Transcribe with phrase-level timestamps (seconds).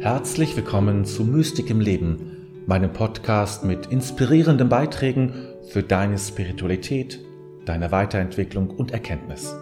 [0.00, 5.34] Herzlich willkommen zu Mystik im Leben, meinem Podcast mit inspirierenden Beiträgen
[5.68, 7.20] für deine Spiritualität,
[7.66, 9.54] deine Weiterentwicklung und Erkenntnis.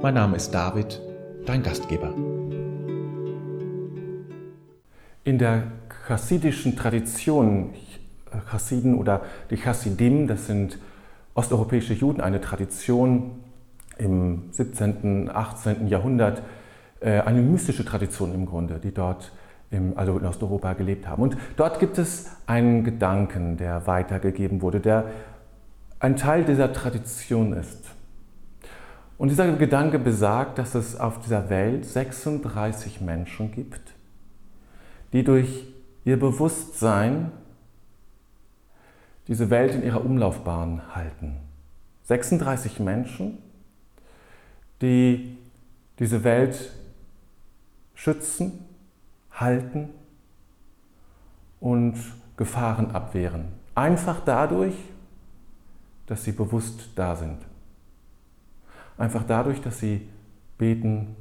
[0.00, 1.02] Mein Name ist David,
[1.46, 2.14] dein Gastgeber.
[5.24, 5.72] In der
[6.06, 7.74] chassidischen Tradition,
[8.52, 10.78] Chassiden oder die Chassidim, das sind
[11.34, 13.32] osteuropäische Juden, eine Tradition
[13.98, 15.88] im 17., 18.
[15.88, 16.40] Jahrhundert,
[17.00, 19.32] äh, eine mystische Tradition im Grunde, die dort
[19.72, 21.22] im, also in Osteuropa gelebt haben.
[21.22, 25.06] Und dort gibt es einen Gedanken, der weitergegeben wurde, der
[25.98, 27.90] ein Teil dieser Tradition ist.
[29.18, 33.94] Und dieser Gedanke besagt, dass es auf dieser Welt 36 Menschen gibt,
[35.12, 35.66] die durch
[36.04, 37.30] ihr Bewusstsein
[39.28, 41.36] diese Welt in ihrer Umlaufbahn halten.
[42.02, 43.38] 36 Menschen,
[44.80, 45.38] die
[46.00, 46.72] diese Welt
[47.94, 48.71] schützen,
[49.42, 49.90] halten
[51.60, 51.96] und
[52.36, 53.46] Gefahren abwehren.
[53.74, 54.74] Einfach dadurch,
[56.06, 57.38] dass sie bewusst da sind.
[58.98, 60.08] Einfach dadurch, dass sie
[60.58, 61.16] beten,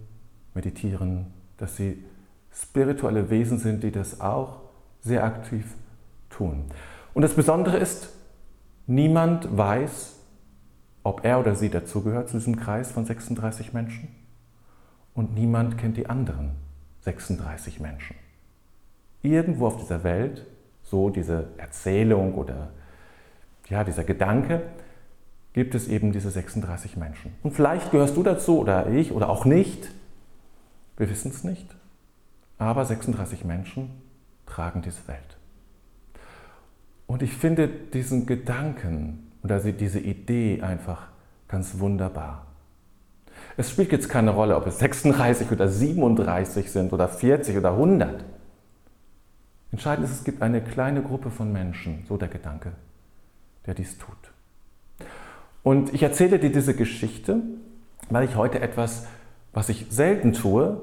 [0.54, 1.28] meditieren,
[1.58, 2.04] dass sie
[2.52, 4.62] spirituelle Wesen sind, die das auch
[5.02, 5.76] sehr aktiv
[6.30, 6.66] tun.
[7.14, 8.10] Und das Besondere ist,
[8.88, 10.16] niemand weiß,
[11.04, 14.10] ob er oder sie dazugehört zu diesem Kreis von 36 Menschen
[15.14, 16.56] und niemand kennt die anderen
[17.02, 18.16] 36 Menschen.
[19.22, 20.46] Irgendwo auf dieser Welt,
[20.84, 22.72] so diese Erzählung oder
[23.70, 24.62] ja, dieser Gedanke,
[25.54, 27.34] gibt es eben diese 36 Menschen.
[27.44, 29.90] Und vielleicht gehörst du dazu oder ich oder auch nicht.
[30.98, 31.68] Wir wissen es nicht.
[32.58, 33.90] Aber 36 Menschen
[34.46, 35.38] tragen diese Welt.
[37.08, 41.08] Und ich finde diesen Gedanken oder diese Idee einfach
[41.48, 42.46] ganz wunderbar.
[43.58, 48.24] Es spielt jetzt keine Rolle, ob es 36 oder 37 sind oder 40 oder 100.
[49.72, 52.74] Entscheidend ist, es gibt eine kleine Gruppe von Menschen, so der Gedanke,
[53.66, 54.16] der dies tut.
[55.64, 57.38] Und ich erzähle dir diese Geschichte,
[58.10, 59.08] weil ich heute etwas,
[59.54, 60.82] was ich selten tue,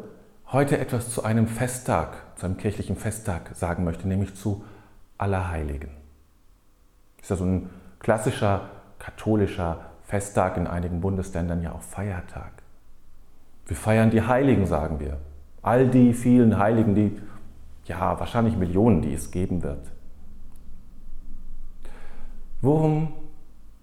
[0.52, 4.64] heute etwas zu einem Festtag, zu einem kirchlichen Festtag sagen möchte, nämlich zu
[5.18, 5.90] Allerheiligen.
[7.16, 12.57] Das ist ja so ein klassischer katholischer Festtag in einigen Bundesländern ja auch Feiertag.
[13.68, 15.18] Wir feiern die Heiligen, sagen wir.
[15.62, 17.16] All die vielen Heiligen, die,
[17.84, 19.86] ja, wahrscheinlich Millionen, die es geben wird.
[22.62, 23.12] Worum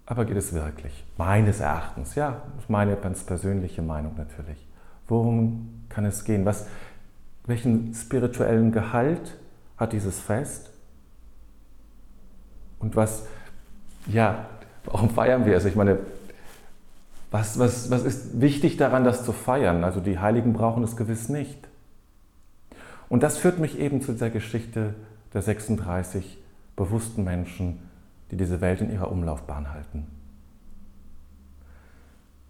[0.04, 1.04] aber geht es wirklich?
[1.16, 4.66] Meines Erachtens, ja, meine ganz persönliche Meinung natürlich.
[5.08, 6.44] Worum kann es gehen?
[6.44, 6.66] Was,
[7.46, 9.36] welchen spirituellen Gehalt
[9.76, 10.70] hat dieses Fest?
[12.80, 13.26] Und was,
[14.06, 14.46] ja,
[14.84, 15.64] warum feiern wir es?
[15.64, 15.98] Ich meine,
[17.30, 19.84] was, was, was ist wichtig daran, das zu feiern?
[19.84, 21.68] Also die Heiligen brauchen es gewiss nicht.
[23.08, 24.94] Und das führt mich eben zu dieser Geschichte
[25.32, 26.38] der 36
[26.76, 27.78] bewussten Menschen,
[28.30, 30.06] die diese Welt in ihrer Umlaufbahn halten.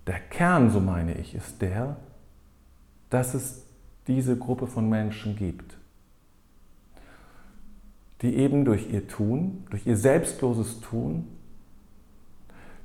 [0.07, 1.97] Der Kern, so meine ich, ist der,
[3.11, 3.65] dass es
[4.07, 5.77] diese Gruppe von Menschen gibt,
[8.23, 11.27] die eben durch ihr Tun, durch ihr selbstloses Tun,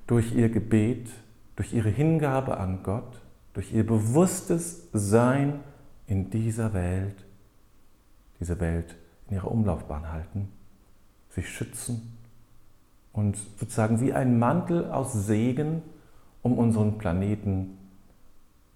[0.08, 1.08] durch ihr Gebet,
[1.56, 3.22] durch ihre Hingabe an Gott,
[3.53, 5.59] durch ihr bewusstes Sein
[6.07, 7.25] in dieser Welt,
[8.39, 8.95] diese Welt
[9.28, 10.50] in ihrer Umlaufbahn halten,
[11.29, 12.17] sich schützen
[13.13, 15.81] und sozusagen wie ein Mantel aus Segen
[16.41, 17.78] um unseren Planeten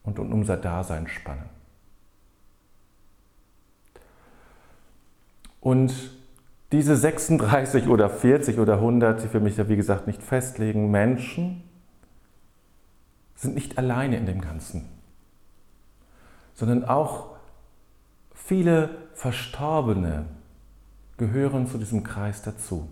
[0.03, 1.49] und um unser Dasein spannen.
[5.61, 6.11] Und
[6.71, 11.63] diese 36 oder 40 oder 100, die für mich ja wie gesagt nicht festlegen, Menschen
[13.35, 14.87] sind nicht alleine in dem Ganzen,
[16.53, 17.35] sondern auch
[18.33, 20.25] viele Verstorbene
[21.17, 22.89] gehören zu diesem Kreis dazu.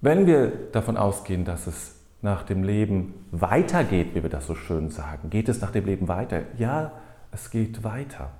[0.00, 4.90] Wenn wir davon ausgehen, dass es nach dem Leben weitergeht, wie wir das so schön
[4.90, 6.42] sagen, geht es nach dem Leben weiter?
[6.58, 6.92] Ja,
[7.32, 8.30] es geht weiter.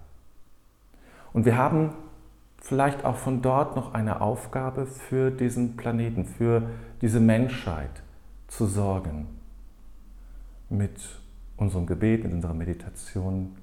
[1.32, 1.94] Und wir haben
[2.60, 6.62] vielleicht auch von dort noch eine Aufgabe für diesen Planeten, für
[7.02, 8.03] diese Menschheit
[8.48, 9.26] zu sorgen.
[10.70, 10.96] Mit
[11.56, 13.56] unserem Gebet, mit unserer Meditation,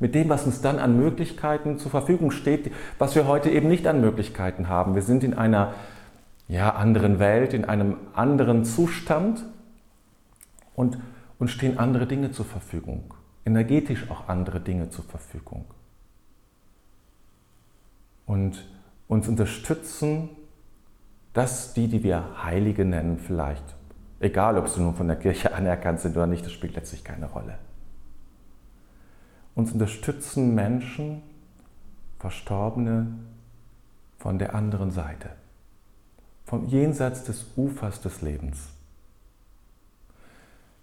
[0.00, 3.86] mit dem, was uns dann an Möglichkeiten zur Verfügung steht, was wir heute eben nicht
[3.86, 4.94] an Möglichkeiten haben.
[4.94, 5.74] Wir sind in einer
[6.48, 9.44] ja, anderen Welt, in einem anderen Zustand
[10.74, 10.98] und
[11.38, 13.14] uns stehen andere Dinge zur Verfügung,
[13.44, 15.64] energetisch auch andere Dinge zur Verfügung.
[18.26, 18.66] Und
[19.08, 20.30] uns unterstützen,
[21.34, 23.64] dass die, die wir Heilige nennen, vielleicht,
[24.20, 27.26] egal ob sie nun von der Kirche anerkannt sind oder nicht, das spielt letztlich keine
[27.26, 27.58] Rolle.
[29.54, 31.22] uns unterstützen Menschen,
[32.18, 33.06] Verstorbene
[34.18, 35.28] von der anderen Seite,
[36.46, 38.70] vom jenseits des Ufers des Lebens.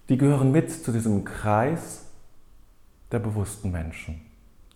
[0.07, 2.05] Die gehören mit zu diesem Kreis
[3.11, 4.21] der bewussten Menschen,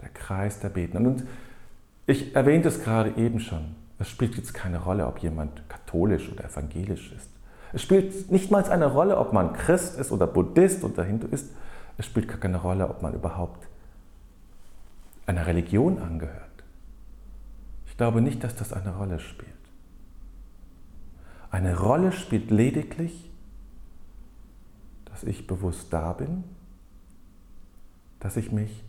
[0.01, 1.07] der Kreis der Betenden.
[1.07, 1.27] Und
[2.07, 6.45] ich erwähnte es gerade eben schon, es spielt jetzt keine Rolle, ob jemand katholisch oder
[6.45, 7.29] evangelisch ist.
[7.75, 11.51] Es spielt nicht mal eine Rolle, ob man Christ ist oder Buddhist oder Hindu ist.
[11.97, 13.67] Es spielt gar keine Rolle, ob man überhaupt
[15.25, 16.63] einer Religion angehört.
[17.85, 19.51] Ich glaube nicht, dass das eine Rolle spielt.
[21.51, 23.29] Eine Rolle spielt lediglich,
[25.03, 26.45] dass ich bewusst da bin,
[28.21, 28.85] dass ich mich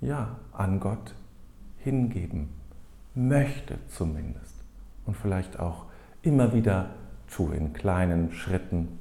[0.00, 1.14] ja an Gott
[1.80, 2.48] hingeben
[3.14, 4.54] möchte zumindest
[5.04, 5.84] und vielleicht auch
[6.22, 6.94] immer wieder
[7.28, 8.98] tue in kleinen Schritten,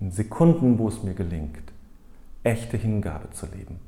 [0.00, 1.72] in Sekunden, wo es mir gelingt,
[2.42, 3.80] echte Hingabe zu leben.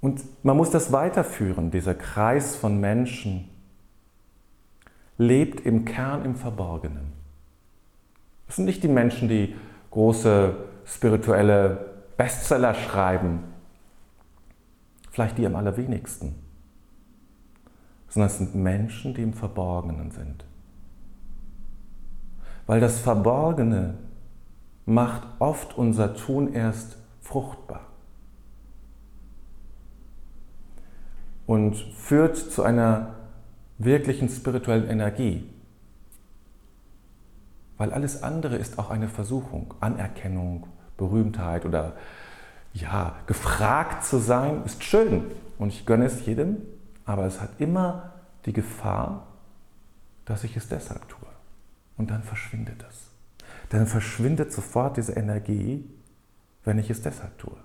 [0.00, 3.48] Und man muss das weiterführen, dieser Kreis von Menschen
[5.18, 7.12] lebt im Kern im Verborgenen.
[8.46, 9.54] Das sind nicht die Menschen, die
[9.90, 10.56] große
[10.86, 13.44] spirituelle Bestseller schreiben,
[15.10, 16.34] vielleicht die am allerwenigsten,
[18.10, 20.44] sondern es sind Menschen, die im Verborgenen sind.
[22.66, 23.94] Weil das Verborgene
[24.84, 27.90] macht oft unser Tun erst fruchtbar.
[31.50, 33.16] und führt zu einer
[33.76, 35.44] wirklichen spirituellen Energie.
[37.76, 39.74] Weil alles andere ist auch eine Versuchung.
[39.80, 41.94] Anerkennung, Berühmtheit oder
[42.72, 45.24] ja, gefragt zu sein, ist schön
[45.58, 46.58] und ich gönne es jedem,
[47.04, 48.12] aber es hat immer
[48.46, 49.26] die Gefahr,
[50.24, 51.28] dass ich es deshalb tue.
[51.96, 53.10] Und dann verschwindet es.
[53.70, 55.88] Dann verschwindet sofort diese Energie,
[56.64, 57.56] wenn ich es deshalb tue,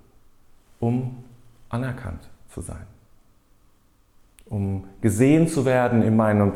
[0.79, 1.23] um
[1.69, 2.85] anerkannt zu sein
[4.45, 6.53] um gesehen zu werden in meinem,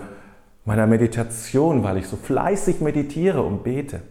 [0.65, 4.01] meiner Meditation, weil ich so fleißig meditiere und bete.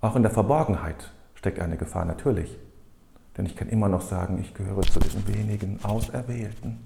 [0.00, 2.56] Auch in der Verborgenheit steckt eine Gefahr natürlich.
[3.36, 6.78] Denn ich kann immer noch sagen, ich gehöre zu diesen wenigen Auserwählten.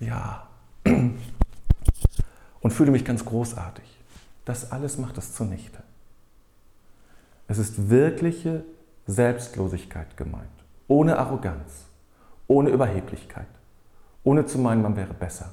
[0.00, 0.48] Ja.
[0.84, 3.84] Und fühle mich ganz großartig.
[4.44, 5.82] Das alles macht es zunichte.
[7.48, 8.64] Es ist wirkliche
[9.06, 10.48] Selbstlosigkeit gemeint.
[10.88, 11.86] Ohne Arroganz,
[12.46, 13.46] ohne Überheblichkeit
[14.26, 15.50] ohne zu meinen, man wäre besser.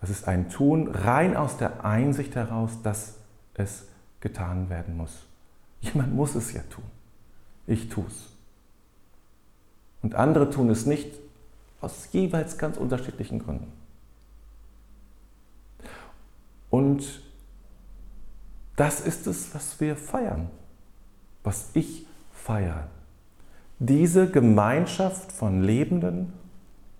[0.00, 3.14] Das ist ein Tun rein aus der Einsicht heraus, dass
[3.54, 3.84] es
[4.18, 5.24] getan werden muss.
[5.80, 6.82] Jemand muss es ja tun.
[7.68, 8.26] Ich tue es.
[10.02, 11.14] Und andere tun es nicht
[11.80, 13.72] aus jeweils ganz unterschiedlichen Gründen.
[16.70, 17.22] Und
[18.76, 20.50] das ist es, was wir feiern,
[21.42, 22.88] was ich feiere.
[23.78, 26.32] Diese Gemeinschaft von Lebenden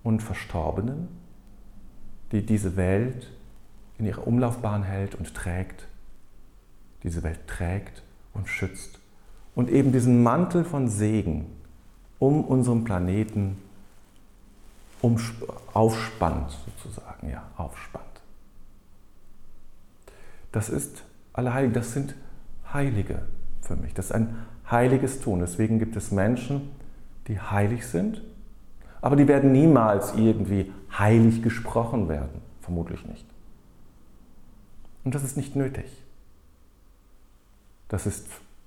[0.03, 1.09] und Verstorbenen,
[2.33, 3.31] die diese Welt
[3.99, 5.87] in ihrer Umlaufbahn hält und trägt,
[7.03, 8.03] diese Welt trägt
[8.33, 8.99] und schützt
[9.55, 11.47] und eben diesen Mantel von Segen
[12.19, 13.59] um unseren Planeten
[15.73, 18.05] aufspannt, sozusagen, ja, aufspannt.
[20.53, 22.15] Das ist Allerheilige, das sind
[22.72, 23.22] Heilige
[23.63, 23.94] für mich.
[23.94, 24.34] Das ist ein
[24.70, 25.41] heiliges Tun.
[25.41, 26.70] Deswegen gibt es Menschen,
[27.29, 28.22] die heilig sind
[29.01, 32.43] aber die werden niemals irgendwie heilig gesprochen werden.
[32.61, 33.27] Vermutlich nicht.
[35.05, 35.87] Und das ist nicht nötig.
[37.89, 38.27] Das ist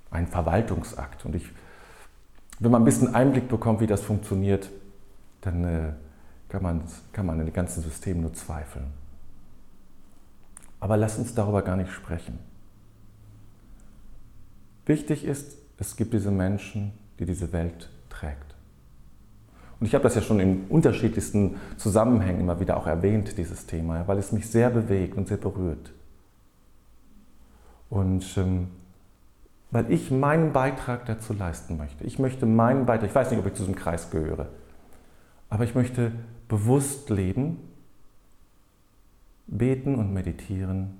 [0.09, 1.25] ein Verwaltungsakt.
[1.25, 1.49] Und ich,
[2.59, 4.69] wenn man ein bisschen Einblick bekommt, wie das funktioniert,
[5.41, 5.93] dann äh,
[6.51, 8.87] kann, man, kann man in dem ganzen System nur zweifeln.
[10.81, 12.39] Aber lass uns darüber gar nicht sprechen.
[14.85, 18.55] Wichtig ist, es gibt diese Menschen, die diese Welt trägt.
[19.79, 24.07] Und ich habe das ja schon in unterschiedlichsten Zusammenhängen immer wieder auch erwähnt, dieses Thema,
[24.07, 25.93] weil es mich sehr bewegt und sehr berührt.
[27.89, 28.67] Und ähm,
[29.71, 32.03] weil ich meinen Beitrag dazu leisten möchte.
[32.03, 34.49] Ich möchte meinen Beitrag, ich weiß nicht, ob ich zu diesem Kreis gehöre,
[35.49, 36.11] aber ich möchte
[36.51, 37.59] bewusst leben,
[39.47, 40.99] beten und meditieren,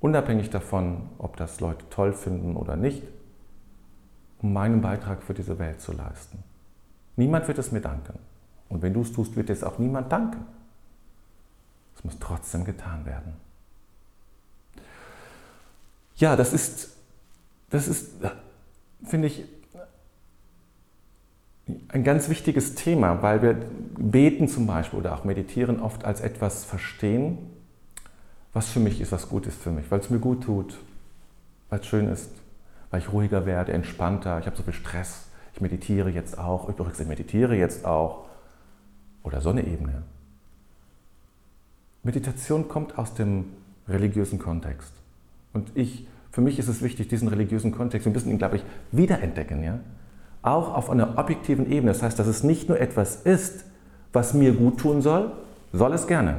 [0.00, 3.04] unabhängig davon, ob das Leute toll finden oder nicht,
[4.42, 6.42] um meinen Beitrag für diese Welt zu leisten.
[7.14, 8.18] Niemand wird es mir danken.
[8.68, 10.44] Und wenn du es tust, wird es auch niemand danken.
[11.94, 13.34] Es muss trotzdem getan werden.
[16.16, 16.96] Ja, das ist,
[17.70, 18.14] das ist,
[19.04, 19.44] finde ich,
[21.88, 23.54] ein ganz wichtiges Thema, weil wir
[23.98, 27.38] beten zum Beispiel oder auch meditieren oft als etwas verstehen,
[28.52, 30.78] was für mich ist, was gut ist für mich, weil es mir gut tut,
[31.70, 32.30] weil es schön ist,
[32.90, 36.98] weil ich ruhiger werde, entspannter, ich habe so viel Stress, ich meditiere jetzt auch, übrigens,
[37.00, 38.24] ich meditiere jetzt auch.
[39.22, 39.54] Oder so.
[42.02, 43.46] Meditation kommt aus dem
[43.88, 44.92] religiösen Kontext.
[45.52, 48.64] Und ich, für mich ist es wichtig, diesen religiösen Kontext, wir müssen ihn, glaube ich,
[48.92, 49.62] wiederentdecken.
[49.62, 49.78] Ja?
[50.44, 51.92] Auch auf einer objektiven Ebene.
[51.92, 53.64] Das heißt, dass es nicht nur etwas ist,
[54.12, 55.32] was mir gut tun soll,
[55.72, 56.38] soll es gerne,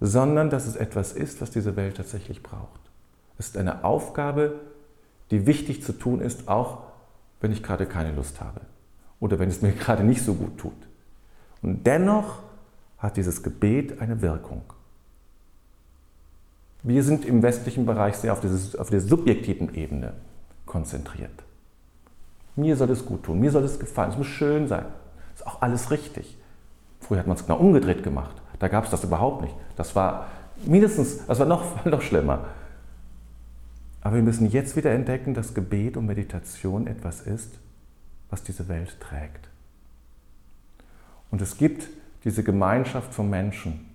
[0.00, 2.80] sondern dass es etwas ist, was diese Welt tatsächlich braucht.
[3.38, 4.54] Es ist eine Aufgabe,
[5.32, 6.78] die wichtig zu tun ist, auch
[7.40, 8.60] wenn ich gerade keine Lust habe
[9.18, 10.72] oder wenn es mir gerade nicht so gut tut.
[11.60, 12.38] Und dennoch
[12.98, 14.62] hat dieses Gebet eine Wirkung.
[16.84, 20.12] Wir sind im westlichen Bereich sehr auf, dieses, auf der subjektiven Ebene
[20.66, 21.42] konzentriert.
[22.56, 24.84] Mir soll es gut tun, mir soll es gefallen, es muss schön sein.
[25.32, 26.36] Das ist auch alles richtig.
[27.00, 28.40] Früher hat man es genau umgedreht gemacht.
[28.58, 29.54] Da gab es das überhaupt nicht.
[29.76, 30.28] Das war
[30.64, 32.46] mindestens, das war noch, noch schlimmer.
[34.02, 37.58] Aber wir müssen jetzt wieder entdecken, dass Gebet und Meditation etwas ist,
[38.30, 39.48] was diese Welt trägt.
[41.30, 41.88] Und es gibt
[42.24, 43.88] diese Gemeinschaft von Menschen,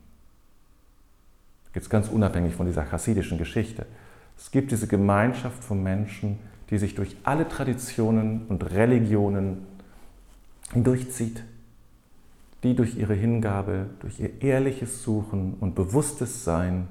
[1.74, 3.86] jetzt ganz unabhängig von dieser chassidischen Geschichte,
[4.38, 9.66] es gibt diese Gemeinschaft von Menschen, die sich durch alle Traditionen und Religionen
[10.74, 11.44] hindurchzieht,
[12.64, 16.88] die durch ihre Hingabe, durch ihr ehrliches Suchen und bewusstes Sein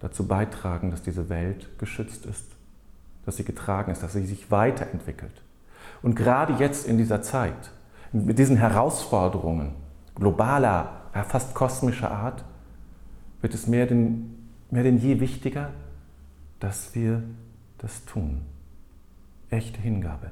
[0.00, 2.46] dazu beitragen, dass diese Welt geschützt ist,
[3.24, 5.42] dass sie getragen ist, dass sie sich weiterentwickelt.
[6.02, 7.70] Und gerade jetzt in dieser Zeit,
[8.12, 9.72] mit diesen Herausforderungen
[10.14, 12.44] globaler, fast kosmischer Art,
[13.40, 14.34] wird es mehr denn,
[14.70, 15.70] mehr denn je wichtiger,
[16.60, 17.22] dass wir
[17.78, 18.42] das tun.
[19.54, 20.30] Echte Hingabe,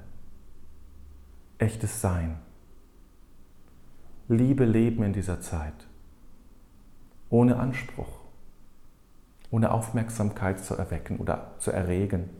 [1.58, 2.38] echtes Sein,
[4.28, 5.86] Liebe leben in dieser Zeit,
[7.30, 8.22] ohne Anspruch
[9.52, 12.30] ohne Aufmerksamkeit zu erwecken oder zu erregen,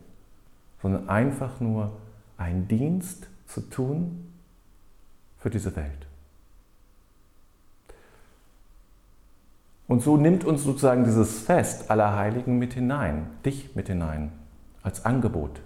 [0.81, 1.95] sondern einfach nur
[2.37, 4.33] einen Dienst zu tun
[5.37, 6.07] für diese Welt.
[9.87, 14.31] Und so nimmt uns sozusagen dieses Fest aller Heiligen mit hinein, dich mit hinein,
[14.81, 15.61] als Angebot.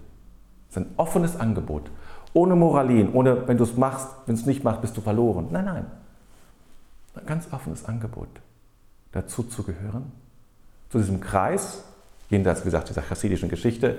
[0.68, 1.90] Es ist ein offenes Angebot,
[2.32, 5.48] ohne Moralin, ohne, wenn du es machst, wenn du es nicht machst, bist du verloren.
[5.50, 5.86] Nein, nein.
[7.14, 8.28] Ein ganz offenes Angebot,
[9.12, 10.12] dazu zu gehören
[10.90, 11.84] zu diesem Kreis,
[12.30, 13.98] jenseits, wie gesagt, dieser chassidischen Geschichte,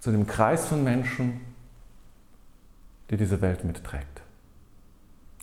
[0.00, 1.40] zu dem Kreis von Menschen,
[3.10, 4.22] die diese Welt mitträgt.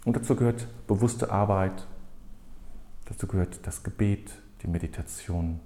[0.06, 1.88] Und dazu gehört bewusste Arbeit,
[3.06, 5.60] dazu gehört das Gebet, die Meditation,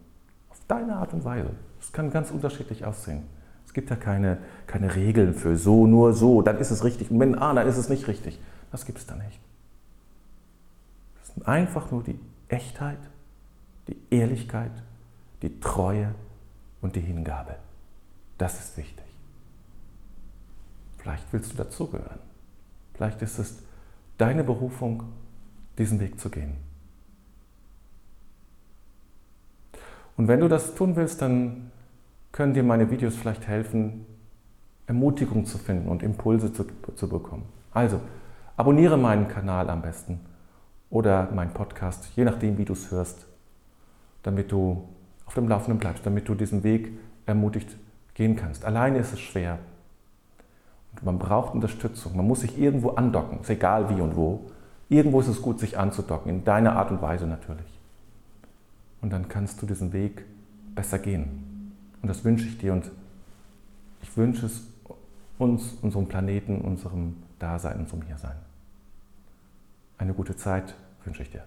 [0.49, 1.51] auf deine Art und Weise.
[1.79, 3.23] Es kann ganz unterschiedlich aussehen.
[3.67, 7.11] Es gibt ja keine, keine Regeln für so, nur so, dann ist es richtig.
[7.11, 8.39] Und wenn ah, dann ist es nicht richtig.
[8.71, 9.39] Das gibt es da nicht.
[11.21, 12.99] Es ist einfach nur die Echtheit
[13.87, 14.71] die Ehrlichkeit,
[15.41, 16.13] die Treue
[16.81, 17.55] und die Hingabe.
[18.37, 19.05] Das ist wichtig.
[20.97, 22.19] Vielleicht willst du dazugehören.
[22.93, 23.59] Vielleicht ist es
[24.17, 25.03] deine Berufung,
[25.77, 26.55] diesen Weg zu gehen.
[30.17, 31.66] Und wenn du das tun willst, dann
[32.37, 34.05] können dir meine Videos vielleicht helfen,
[34.85, 36.65] Ermutigung zu finden und Impulse zu,
[36.95, 37.43] zu bekommen.
[37.73, 37.99] Also,
[38.55, 40.21] abonniere meinen Kanal am besten
[40.89, 43.27] oder meinen Podcast, je nachdem, wie du es hörst
[44.27, 44.83] damit du
[45.25, 46.91] auf dem Laufenden bleibst, damit du diesen Weg
[47.25, 47.77] ermutigt
[48.13, 48.65] gehen kannst.
[48.65, 49.57] Alleine ist es schwer.
[50.91, 52.17] Und man braucht Unterstützung.
[52.17, 54.41] Man muss sich irgendwo andocken, ist egal wie und wo.
[54.89, 57.79] Irgendwo ist es gut, sich anzudocken, in deiner Art und Weise natürlich.
[59.01, 60.25] Und dann kannst du diesen Weg
[60.75, 61.46] besser gehen.
[62.01, 62.91] Und das wünsche ich dir und
[64.01, 64.67] ich wünsche es
[65.37, 68.37] uns, unserem Planeten, unserem Dasein, unserem Hiersein.
[69.97, 71.43] Eine gute Zeit wünsche ich dir.